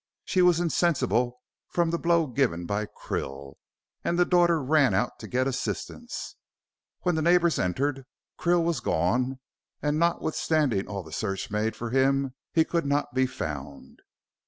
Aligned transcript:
She 0.25 0.41
was 0.41 0.59
insensible 0.59 1.41
from 1.69 1.91
the 1.91 1.99
blow 1.99 2.25
given 2.25 2.65
by 2.65 2.87
Krill, 2.87 3.57
and 4.03 4.17
the 4.17 4.25
daughter 4.25 4.59
ran 4.59 4.95
out 4.95 5.19
to 5.19 5.27
get 5.27 5.45
assistance. 5.45 6.37
When 7.01 7.13
the 7.13 7.21
neighbors 7.21 7.59
entered, 7.59 8.07
Krill 8.35 8.63
was 8.63 8.79
gone, 8.79 9.37
and 9.79 9.99
notwithstanding 9.99 10.87
all 10.87 11.03
the 11.03 11.11
search 11.11 11.51
made 11.51 11.75
for 11.75 11.91
him 11.91 12.33
he 12.51 12.65
could 12.65 12.87
not 12.87 13.13
be 13.13 13.27
found." 13.27 14.01